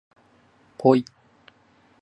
[0.79, 1.05] ぽい